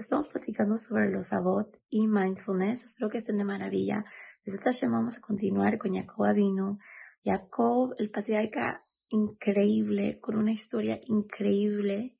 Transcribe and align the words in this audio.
estamos 0.00 0.28
platicando 0.28 0.78
sobre 0.78 1.10
los 1.10 1.26
sabot 1.26 1.78
y 1.90 2.06
mindfulness. 2.06 2.84
Espero 2.84 3.10
que 3.10 3.18
estén 3.18 3.36
de 3.36 3.44
maravilla. 3.44 4.04
Desde 4.44 4.88
vamos 4.88 5.16
a 5.16 5.20
continuar 5.20 5.78
con 5.78 5.94
Jacob 5.94 6.24
Avino. 6.24 6.78
Jacob, 7.22 7.94
el 7.98 8.10
patriarca 8.10 8.86
increíble, 9.08 10.18
con 10.20 10.36
una 10.36 10.52
historia 10.52 11.00
increíble, 11.04 12.16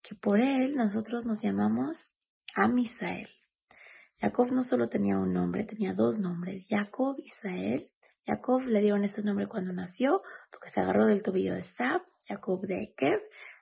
que 0.00 0.14
por 0.14 0.38
él 0.38 0.76
nosotros 0.76 1.24
nos 1.24 1.42
llamamos 1.42 2.14
Amisael. 2.54 3.28
Jacob 4.20 4.52
no 4.52 4.62
solo 4.62 4.88
tenía 4.88 5.18
un 5.18 5.32
nombre, 5.32 5.64
tenía 5.64 5.92
dos 5.92 6.18
nombres, 6.18 6.66
Jacob 6.68 7.16
Israel. 7.18 7.90
Jacob 8.26 8.62
le 8.62 8.80
dieron 8.80 9.04
ese 9.04 9.22
nombre 9.22 9.48
cuando 9.48 9.72
nació, 9.72 10.22
porque 10.52 10.70
se 10.70 10.80
agarró 10.80 11.06
del 11.06 11.22
tobillo 11.22 11.54
de 11.54 11.62
Sab, 11.62 12.02
Jacob 12.26 12.60
de 12.62 12.84
Ekev. 12.84 13.20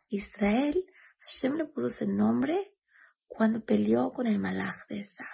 Israel, 0.09 0.85
Hashem 1.21 1.55
le 1.55 1.65
puso 1.65 1.87
ese 1.87 2.07
nombre 2.07 2.73
cuando 3.37 3.65
peleó 3.65 4.13
con 4.13 4.27
el 4.27 4.39
malach 4.39 4.87
de 4.89 5.01
Esav. 5.01 5.27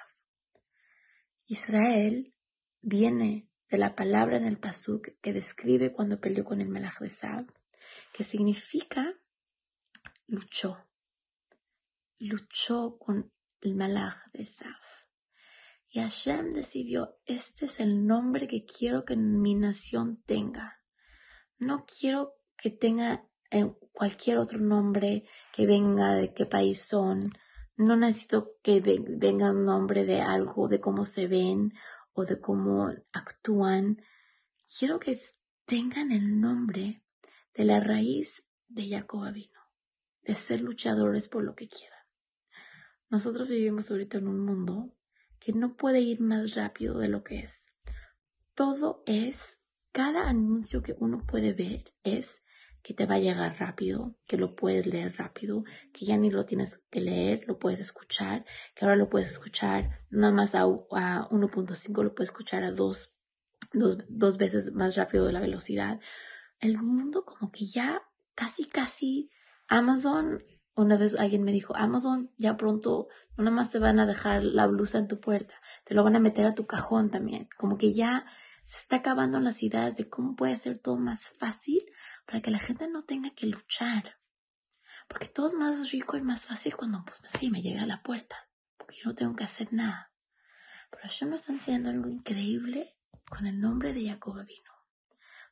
Israel 1.47 2.33
viene 2.81 3.49
de 3.71 3.79
la 3.79 3.95
palabra 3.95 4.37
en 4.37 4.45
el 4.45 4.59
pasuk 4.59 5.09
que 5.21 5.33
describe 5.33 5.93
cuando 5.93 6.21
peleó 6.21 6.45
con 6.45 6.61
el 6.61 6.69
malach 6.69 7.01
de 7.01 7.09
Esav, 7.09 7.47
que 8.13 8.25
significa 8.25 9.15
luchó. 10.27 10.79
Luchó 12.19 12.99
con 12.99 13.33
el 13.63 13.75
malach 13.75 14.31
de 14.33 14.43
Esav. 14.43 14.77
Y 15.91 16.01
Hashem 16.01 16.51
decidió, 16.51 17.17
este 17.25 17.67
es 17.67 17.81
el 17.81 18.07
nombre 18.07 18.47
que 18.47 18.65
quiero 18.65 19.05
que 19.05 19.17
mi 19.17 19.55
nación 19.55 20.23
tenga. 20.27 20.81
No 21.59 21.87
quiero 21.87 22.35
que 22.57 22.71
tenga 22.71 23.25
eh, 23.51 23.73
cualquier 23.93 24.39
otro 24.39 24.59
nombre 24.59 25.25
que 25.55 25.67
venga 25.67 26.15
de 26.15 26.35
qué 26.35 26.45
país 26.45 26.83
son, 26.87 27.33
no 27.79 27.97
necesito 27.97 28.57
que 28.63 28.81
venga 28.81 29.53
un 29.53 29.65
nombre 29.65 30.05
de 30.05 30.21
algo, 30.21 30.67
de 30.67 30.81
cómo 30.81 31.05
se 31.05 31.29
ven 31.29 31.73
o 32.13 32.25
de 32.25 32.41
cómo 32.41 32.93
actúan. 33.13 34.03
Quiero 34.79 34.99
que 34.99 35.21
tengan 35.65 36.11
el 36.11 36.41
nombre 36.41 37.05
de 37.55 37.65
la 37.65 37.79
raíz 37.79 38.43
de 38.67 38.91
Jacob 38.91 39.33
vino, 39.33 39.61
de 40.23 40.35
ser 40.35 40.61
luchadores 40.61 41.29
por 41.29 41.45
lo 41.45 41.55
que 41.55 41.69
quieran. 41.69 42.01
Nosotros 43.11 43.49
vivimos 43.49 43.91
ahorita 43.91 44.19
en 44.19 44.27
un 44.27 44.45
mundo 44.45 44.93
que 45.39 45.53
no 45.53 45.77
puede 45.77 46.01
ir 46.01 46.21
más 46.21 46.57
rápido 46.57 46.99
de 46.99 47.09
lo 47.09 47.23
que 47.23 47.45
es. 47.45 47.53
Todo 48.57 49.05
es, 49.07 49.57
cada 49.93 50.29
anuncio 50.29 50.83
que 50.83 50.97
uno 50.99 51.25
puede 51.25 51.53
ver 51.53 51.95
es 52.03 52.43
que 52.89 52.95
te 52.95 53.05
va 53.05 53.17
a 53.17 53.19
llegar 53.19 53.55
rápido, 53.59 54.15
que 54.27 54.39
lo 54.39 54.57
puedes 54.57 54.87
leer 54.87 55.15
rápido, 55.19 55.63
que 55.93 56.07
ya 56.07 56.17
ni 56.17 56.31
lo 56.31 56.47
tienes 56.47 56.81
que 56.91 57.03
leer, 57.03 57.45
lo 57.47 57.59
puedes 57.59 57.81
escuchar, 57.81 58.47
que 58.75 58.87
ahora 58.87 58.97
lo 58.97 59.11
puedes 59.11 59.29
escuchar 59.29 60.01
nada 60.09 60.33
más 60.33 60.55
a, 60.55 60.65
1.5, 60.65 62.03
lo 62.03 62.15
puedes 62.15 62.31
escuchar 62.31 62.65
a 62.65 62.71
dos, 62.71 63.13
dos, 63.75 63.99
dos 64.09 64.39
veces 64.39 64.73
más 64.73 64.97
rápido 64.97 65.27
de 65.27 65.35
la 65.35 65.41
velocidad. 65.41 66.01
El 66.61 66.79
mundo 66.79 67.27
como 67.27 67.53
que 67.53 67.67
ya 67.67 68.01
casi, 68.35 68.65
casi 68.65 69.31
Amazon, 69.69 70.43
una 70.75 70.97
vez 70.97 71.15
alguien 71.15 71.43
me 71.43 71.53
dijo, 71.53 71.77
Amazon 71.77 72.31
ya 72.39 72.57
pronto 72.57 73.09
no 73.37 73.45
nada 73.45 73.55
más 73.55 73.71
te 73.71 73.79
van 73.79 73.99
a 73.99 74.07
dejar 74.07 74.45
la 74.45 74.67
blusa 74.67 74.97
en 74.97 75.09
tu 75.09 75.21
puerta, 75.21 75.53
te 75.85 75.93
lo 75.93 76.05
van 76.05 76.17
a 76.17 76.21
meter 76.21 76.47
a 76.47 76.55
tu 76.55 76.65
cajón 76.65 77.11
también. 77.11 77.51
Como 77.59 77.77
que 77.77 77.93
ya 77.93 78.25
se 78.65 78.79
está 78.79 78.97
acabando 78.97 79.41
las 79.41 79.63
ideas 79.63 79.95
de 79.95 80.09
cómo 80.09 80.37
puede 80.37 80.57
ser 80.57 80.79
todo 80.79 80.97
más 80.97 81.27
fácil 81.39 81.85
para 82.29 82.43
que 82.43 82.51
la 82.51 82.59
gente 82.59 82.87
no 82.89 83.05
tenga 83.05 83.31
que 83.35 83.47
luchar. 83.47 84.19
Porque 85.09 85.29
todo 85.29 85.47
es 85.47 85.55
más 85.55 85.91
rico 85.91 86.19
y 86.19 86.21
más 86.21 86.47
fácil 86.47 86.77
cuando, 86.77 87.03
pues 87.03 87.19
sí, 87.41 87.51
me 87.51 87.63
llega 87.63 87.85
a 87.85 87.87
la 87.87 88.03
puerta, 88.03 88.37
porque 88.77 88.99
yo 88.99 89.09
no 89.09 89.15
tengo 89.15 89.35
que 89.35 89.45
hacer 89.45 89.73
nada. 89.73 90.13
Pero 90.91 91.05
yo 91.09 91.27
me 91.27 91.37
está 91.37 91.53
enseñando 91.53 91.89
algo 91.89 92.11
increíble 92.11 92.99
con 93.27 93.47
el 93.47 93.59
nombre 93.59 93.95
de 93.95 94.11
Jacob 94.11 94.35
vino. 94.45 94.73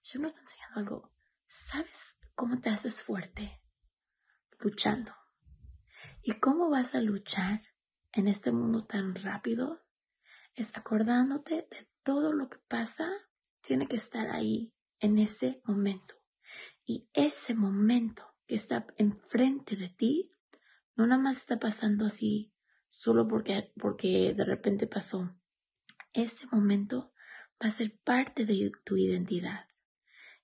Yo 0.05 0.21
me 0.21 0.27
está 0.27 0.43
enseñando 0.43 0.81
algo. 0.81 1.13
¿Sabes 1.49 2.15
cómo 2.35 2.61
te 2.61 2.69
haces 2.69 3.01
fuerte? 3.01 3.63
Luchando. 4.59 5.15
¿Y 6.23 6.39
cómo 6.41 6.69
vas 6.69 6.95
a 6.95 7.01
luchar 7.01 7.63
en 8.13 8.29
este 8.29 8.53
mundo 8.53 8.85
tan 8.85 9.15
rápido? 9.15 9.83
Es 10.55 10.71
acordándote 10.77 11.55
de 11.71 11.89
todo 12.03 12.35
lo 12.35 12.51
que 12.51 12.59
pasa, 12.69 13.09
tiene 13.63 13.89
que 13.89 13.97
estar 13.97 14.29
ahí 14.29 14.75
en 15.01 15.19
ese 15.19 15.63
momento. 15.65 16.17
Y 16.89 17.09
ese 17.15 17.53
momento 17.53 18.23
que 18.47 18.55
está 18.55 18.87
enfrente 18.97 19.75
de 19.75 19.89
ti, 19.89 20.31
no 20.95 21.05
nada 21.09 21.21
más 21.21 21.39
está 21.39 21.59
pasando 21.59 22.07
así, 22.07 22.55
solo 22.89 23.27
porque, 23.27 23.73
porque 23.77 24.33
de 24.35 24.45
repente 24.45 24.87
pasó. 24.87 25.37
Ese 26.13 26.47
momento 26.53 27.13
va 27.61 27.69
a 27.69 27.73
ser 27.73 27.99
parte 28.05 28.47
de 28.47 28.71
tu 28.85 28.97
identidad. 28.97 29.67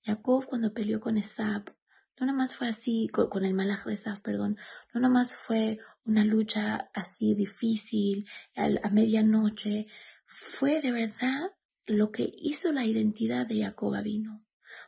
Jacob 0.03 0.44
cuando 0.47 0.75
peleó 0.75 1.00
con 1.00 1.16
Esab, 1.16 1.76
no 2.19 2.26
nada 2.26 2.36
más 2.36 2.56
fue 2.56 2.69
así, 2.69 3.09
con, 3.12 3.44
el 3.44 3.54
malaj 3.54 3.84
de 3.86 3.94
Esab, 3.94 4.20
perdón, 4.20 4.56
no 4.92 5.00
nada 5.00 5.14
más 5.14 5.36
fue 5.36 5.78
una 6.04 6.24
lucha 6.24 6.91
así 6.92 7.36
difícil, 7.36 8.28
a, 8.56 8.69
a 8.82 8.91
medianoche, 8.91 9.86
fue 10.26 10.80
de 10.80 10.91
verdad 10.91 11.53
lo 11.86 12.10
que 12.10 12.32
hizo 12.36 12.72
la 12.72 12.84
identidad 12.84 13.47
de 13.47 13.62
Jacob 13.62 13.94
vino 14.03 14.44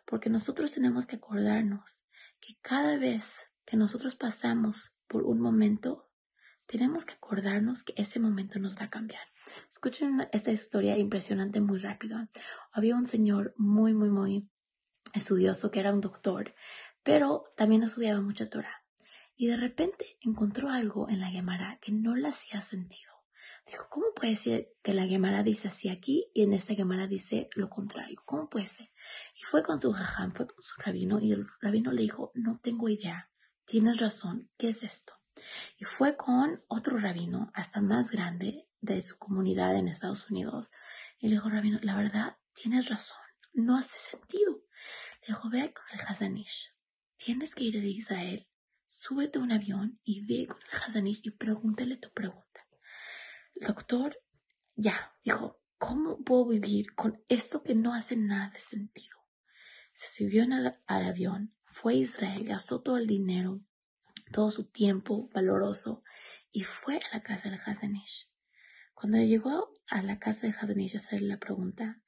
porque 0.06 0.30
nosotros 0.30 0.72
tenemos 0.72 1.06
que 1.06 1.16
acordarnos 1.16 2.00
que 2.40 2.56
cada 2.60 2.98
vez 2.98 3.24
que 3.64 3.76
nosotros 3.76 4.14
pasamos 4.16 4.94
por 5.08 5.24
un 5.24 5.40
momento, 5.40 6.10
tenemos 6.66 7.04
que 7.04 7.14
acordarnos 7.14 7.82
que 7.82 7.94
ese 7.96 8.20
momento 8.20 8.58
nos 8.58 8.76
va 8.76 8.84
a 8.84 8.90
cambiar. 8.90 9.22
Escuchen 9.70 10.28
esta 10.32 10.50
historia 10.50 10.96
impresionante 10.98 11.60
muy 11.60 11.78
rápido. 11.78 12.18
Había 12.72 12.96
un 12.96 13.06
señor 13.06 13.54
muy, 13.56 13.94
muy, 13.94 14.10
muy 14.10 14.48
estudioso 15.12 15.70
que 15.70 15.80
era 15.80 15.92
un 15.92 16.00
doctor, 16.00 16.54
pero 17.02 17.52
también 17.56 17.82
estudiaba 17.82 18.20
mucha 18.20 18.48
Torah. 18.48 18.82
Y 19.36 19.48
de 19.48 19.56
repente 19.56 20.16
encontró 20.20 20.70
algo 20.70 21.08
en 21.08 21.20
la 21.20 21.28
Gemara 21.28 21.78
que 21.80 21.92
no 21.92 22.14
le 22.14 22.28
hacía 22.28 22.62
sentido. 22.62 23.12
Dijo, 23.66 23.86
¿cómo 23.90 24.06
puede 24.14 24.36
ser 24.36 24.68
que 24.82 24.92
la 24.92 25.06
Gemara 25.06 25.42
dice 25.42 25.68
así 25.68 25.88
aquí 25.88 26.30
y 26.34 26.42
en 26.42 26.52
esta 26.52 26.74
Gemara 26.74 27.06
dice 27.06 27.48
lo 27.54 27.70
contrario? 27.70 28.22
¿Cómo 28.24 28.48
puede 28.48 28.66
ser? 28.68 28.90
Y 29.36 29.42
fue 29.44 29.62
con 29.62 29.80
su 29.80 29.92
jajam, 29.92 30.32
fue 30.32 30.46
con 30.46 30.62
su 30.62 30.74
rabino, 30.80 31.20
y 31.20 31.32
el 31.32 31.46
rabino 31.60 31.92
le 31.92 32.02
dijo, 32.02 32.30
no 32.34 32.58
tengo 32.62 32.88
idea, 32.88 33.30
tienes 33.64 33.98
razón, 33.98 34.50
¿qué 34.58 34.70
es 34.70 34.82
esto? 34.82 35.14
Y 35.78 35.84
fue 35.84 36.16
con 36.16 36.62
otro 36.68 36.98
rabino, 36.98 37.50
hasta 37.54 37.80
más 37.80 38.10
grande, 38.10 38.68
de 38.80 39.00
su 39.02 39.18
comunidad 39.18 39.76
en 39.76 39.88
Estados 39.88 40.30
Unidos, 40.30 40.70
y 41.18 41.28
le 41.28 41.36
dijo, 41.36 41.48
rabino, 41.48 41.78
la 41.82 41.96
verdad, 41.96 42.36
tienes 42.54 42.88
razón, 42.88 43.18
no 43.52 43.78
hace 43.78 43.98
sentido. 43.98 44.62
Le 45.22 45.28
dijo, 45.28 45.48
ve 45.48 45.72
con 45.72 45.84
el 45.92 46.06
Hazanish, 46.06 46.72
tienes 47.16 47.54
que 47.54 47.64
ir 47.64 47.76
a 47.76 47.84
Israel, 47.84 48.46
súbete 48.88 49.38
a 49.38 49.42
un 49.42 49.52
avión 49.52 50.00
y 50.04 50.24
ve 50.26 50.46
con 50.46 50.58
el 50.62 50.82
Hazanish 50.82 51.20
y 51.22 51.30
pregúntale 51.30 51.96
tu 51.96 52.10
pregunta. 52.10 52.66
El 53.54 53.66
doctor 53.68 54.18
ya 54.74 55.14
dijo, 55.22 55.60
¿cómo 55.86 56.16
puedo 56.24 56.46
vivir 56.46 56.94
con 56.94 57.22
esto 57.28 57.62
que 57.62 57.74
no 57.74 57.92
hace 57.92 58.16
nada 58.16 58.50
de 58.50 58.58
sentido? 58.58 59.18
Se 59.92 60.24
subió 60.24 60.44
al, 60.44 60.78
avión, 60.86 61.54
fue 61.62 61.92
a 61.92 61.96
Israel, 61.96 62.44
gastó 62.44 62.80
todo 62.80 62.96
el 62.96 63.06
dinero, 63.06 63.60
todo 64.32 64.50
su 64.50 64.64
tiempo 64.64 65.28
valoroso 65.34 66.02
y 66.50 66.62
fue 66.62 66.96
a 66.96 67.16
la 67.16 67.22
casa 67.22 67.50
del 67.50 67.60
Hazanish. 67.64 68.30
Cuando 68.94 69.18
llegó 69.18 69.72
a 69.88 70.00
la 70.02 70.18
casa 70.18 70.46
del 70.46 70.56
Hazanish 70.58 70.94
a 70.94 70.98
hacerle 70.98 71.28
la 71.28 71.38
pregunta, 71.38 72.00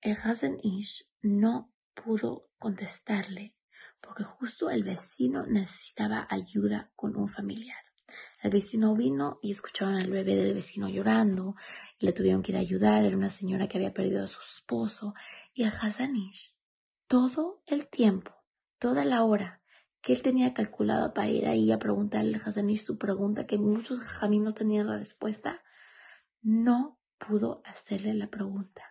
el 0.00 0.16
Hazanish 0.16 1.08
no 1.22 1.72
pudo 1.94 2.48
contestarle 2.58 3.54
porque 4.00 4.24
justo 4.24 4.70
el 4.70 4.82
vecino 4.82 5.46
necesitaba 5.46 6.26
ayuda 6.30 6.90
con 6.96 7.16
un 7.16 7.28
familiar. 7.28 7.89
El 8.42 8.50
vecino 8.50 8.94
vino 8.94 9.38
y 9.42 9.52
escucharon 9.52 9.94
al 9.94 10.10
bebé 10.10 10.36
del 10.36 10.54
vecino 10.54 10.88
llorando 10.88 11.56
y 11.98 12.06
le 12.06 12.12
tuvieron 12.12 12.42
que 12.42 12.52
ir 12.52 12.58
a 12.58 12.60
ayudar. 12.60 13.04
Era 13.04 13.16
una 13.16 13.30
señora 13.30 13.68
que 13.68 13.78
había 13.78 13.92
perdido 13.92 14.24
a 14.24 14.28
su 14.28 14.40
esposo. 14.40 15.14
Y 15.54 15.64
el 15.64 15.72
Hazanish, 15.72 16.54
todo 17.06 17.62
el 17.66 17.88
tiempo, 17.88 18.32
toda 18.78 19.04
la 19.04 19.24
hora 19.24 19.60
que 20.00 20.12
él 20.12 20.22
tenía 20.22 20.54
calculado 20.54 21.12
para 21.12 21.28
ir 21.28 21.46
ahí 21.46 21.70
a 21.72 21.78
preguntarle 21.78 22.36
al 22.36 22.42
Hazanish 22.42 22.84
su 22.84 22.98
pregunta, 22.98 23.46
que 23.46 23.58
muchos 23.58 24.00
jamín 24.00 24.44
no 24.44 24.54
tenían 24.54 24.86
la 24.86 24.96
respuesta, 24.96 25.62
no 26.42 26.98
pudo 27.18 27.60
hacerle 27.64 28.14
la 28.14 28.28
pregunta 28.28 28.89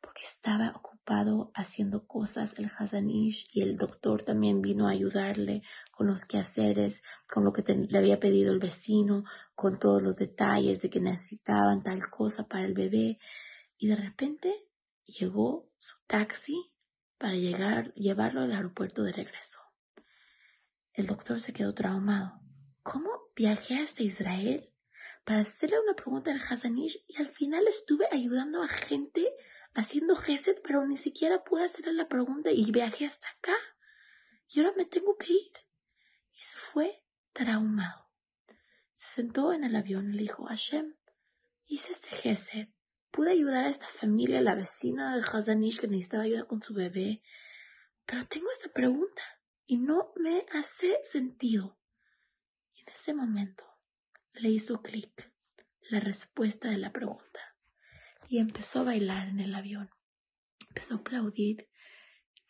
porque 0.00 0.22
estaba 0.24 0.72
ocupado 0.76 1.50
haciendo 1.54 2.06
cosas 2.06 2.54
el 2.56 2.70
Hazanish 2.76 3.48
y 3.52 3.62
el 3.62 3.76
doctor 3.76 4.22
también 4.22 4.60
vino 4.60 4.86
a 4.86 4.92
ayudarle 4.92 5.62
con 5.90 6.06
los 6.06 6.24
quehaceres, 6.24 7.02
con 7.28 7.44
lo 7.44 7.52
que 7.52 7.62
le 7.72 7.98
había 7.98 8.20
pedido 8.20 8.52
el 8.52 8.60
vecino, 8.60 9.24
con 9.54 9.78
todos 9.78 10.02
los 10.02 10.16
detalles 10.16 10.80
de 10.80 10.90
que 10.90 11.00
necesitaban 11.00 11.82
tal 11.82 12.08
cosa 12.10 12.46
para 12.46 12.64
el 12.64 12.74
bebé. 12.74 13.18
Y 13.76 13.88
de 13.88 13.96
repente 13.96 14.68
llegó 15.06 15.70
su 15.78 15.96
taxi 16.06 16.70
para 17.18 17.34
llegar, 17.34 17.92
llevarlo 17.94 18.42
al 18.42 18.52
aeropuerto 18.52 19.02
de 19.02 19.12
regreso. 19.12 19.58
El 20.92 21.06
doctor 21.06 21.40
se 21.40 21.52
quedó 21.52 21.74
traumado. 21.74 22.40
¿Cómo 22.82 23.10
viajé 23.36 23.82
hasta 23.82 24.02
Israel 24.02 24.72
para 25.24 25.40
hacerle 25.40 25.76
una 25.80 25.94
pregunta 25.94 26.30
al 26.30 26.40
Hazanish 26.40 27.04
y 27.06 27.16
al 27.20 27.28
final 27.28 27.66
estuve 27.68 28.06
ayudando 28.10 28.62
a 28.62 28.68
gente 28.68 29.22
haciendo 29.78 30.16
gesed, 30.16 30.56
pero 30.64 30.84
ni 30.84 30.96
siquiera 30.96 31.44
pude 31.44 31.64
hacerle 31.64 31.92
la 31.92 32.08
pregunta 32.08 32.50
y 32.50 32.70
viajé 32.72 33.06
hasta 33.06 33.28
acá. 33.28 33.54
Y 34.48 34.60
ahora 34.60 34.74
me 34.76 34.84
tengo 34.84 35.16
que 35.16 35.32
ir. 35.32 35.52
Y 36.34 36.42
se 36.42 36.56
fue 36.72 37.04
traumado. 37.32 38.10
Se 38.96 39.22
sentó 39.22 39.52
en 39.52 39.62
el 39.62 39.76
avión 39.76 40.10
y 40.10 40.16
le 40.16 40.22
dijo, 40.22 40.46
Hashem, 40.46 40.96
hice 41.66 41.92
este 41.92 42.08
gesed. 42.08 42.68
Pude 43.12 43.30
ayudar 43.30 43.66
a 43.66 43.70
esta 43.70 43.88
familia, 44.00 44.40
la 44.40 44.56
vecina 44.56 45.16
de 45.16 45.22
Hazanish 45.22 45.78
que 45.78 45.86
necesitaba 45.86 46.24
ayuda 46.24 46.44
con 46.44 46.60
su 46.60 46.74
bebé. 46.74 47.22
Pero 48.04 48.26
tengo 48.26 48.50
esta 48.50 48.70
pregunta 48.72 49.22
y 49.64 49.76
no 49.76 50.12
me 50.16 50.44
hace 50.52 50.98
sentido. 51.04 51.78
Y 52.74 52.80
en 52.80 52.88
ese 52.88 53.14
momento 53.14 53.64
le 54.32 54.48
hizo 54.48 54.82
clic 54.82 55.32
la 55.88 56.00
respuesta 56.00 56.68
de 56.68 56.78
la 56.78 56.92
pregunta 56.92 57.47
y 58.28 58.38
empezó 58.38 58.80
a 58.80 58.84
bailar 58.84 59.28
en 59.28 59.40
el 59.40 59.54
avión. 59.54 59.90
Empezó 60.68 60.94
a 60.94 60.98
aplaudir. 60.98 61.68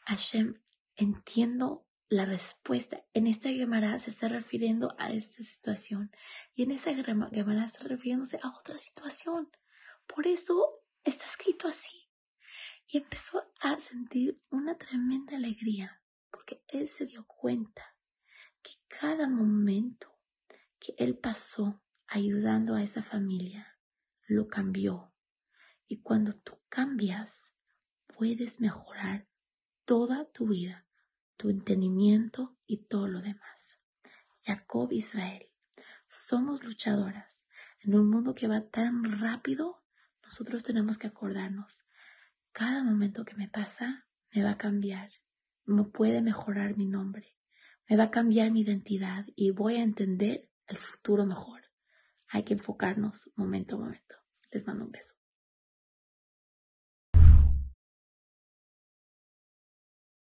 Hashem, 0.01 0.61
entiendo 0.97 1.87
la 2.09 2.25
respuesta. 2.25 3.05
En 3.13 3.27
esta 3.27 3.51
Gemara 3.51 3.99
se 3.99 4.11
está 4.11 4.29
refiriendo 4.29 4.95
a 4.99 5.13
esta 5.13 5.43
situación 5.43 6.11
y 6.55 6.65
en 6.65 6.73
esa 6.73 6.93
Gemara 6.95 7.65
está 7.65 7.85
refiriéndose 7.85 8.39
a 8.43 8.51
otra 8.59 8.79
situación. 8.79 9.51
Por 10.07 10.27
eso 10.27 10.83
está 11.05 11.27
escrito 11.27 11.69
así. 11.69 12.09
Y 12.89 12.99
empezó 12.99 13.43
a 13.61 13.79
sentir 13.79 14.41
una 14.51 14.77
tremenda 14.79 15.37
alegría 15.37 16.03
porque 16.31 16.63
él 16.69 16.89
se 16.89 17.07
dio 17.07 17.27
cuenta 17.27 17.95
que 18.63 18.73
cada 18.89 19.29
momento 19.29 20.19
que 20.81 20.95
él 20.97 21.19
pasó 21.19 21.83
ayudando 22.07 22.75
a 22.75 22.83
esa 22.83 23.03
familia 23.03 23.79
lo 24.27 24.49
cambió. 24.49 25.13
Y 25.89 26.03
cuando 26.03 26.35
tú 26.35 26.53
cambias, 26.69 27.53
puedes 28.07 28.61
mejorar 28.61 29.27
toda 29.85 30.31
tu 30.31 30.49
vida, 30.49 30.87
tu 31.37 31.51
entendimiento 31.51 32.57
y 32.67 32.85
todo 32.85 33.09
lo 33.09 33.21
demás. 33.21 33.81
Jacob 34.45 34.93
Israel, 34.93 35.49
somos 36.09 36.63
luchadoras. 36.63 37.45
En 37.81 37.95
un 37.95 38.11
mundo 38.11 38.35
que 38.35 38.49
va 38.49 38.69
tan 38.69 39.21
rápido, 39.21 39.83
nosotros 40.23 40.63
tenemos 40.63 40.99
que 40.99 41.07
acordarnos, 41.07 41.83
cada 42.53 42.83
momento 42.83 43.25
que 43.25 43.35
me 43.35 43.49
pasa 43.49 44.07
me 44.35 44.43
va 44.43 44.51
a 44.53 44.59
cambiar, 44.59 45.11
me 45.65 45.85
puede 45.85 46.21
mejorar 46.23 46.77
mi 46.77 46.87
nombre, 46.87 47.37
me 47.89 47.97
va 47.97 48.05
a 48.05 48.11
cambiar 48.11 48.51
mi 48.51 48.63
identidad 48.63 49.27
y 49.37 49.53
voy 49.53 49.77
a 49.77 49.83
entender 49.83 50.51
el 50.67 50.79
futuro 50.79 51.25
mejor. 51.25 51.63
Hay 52.29 52.45
que 52.45 52.55
enfocarnos 52.55 53.31
momento 53.37 53.77
a 53.77 53.79
momento. 53.79 54.17
Les 54.51 54.67
mando 54.67 54.85
un 54.85 54.91
beso. 54.91 55.18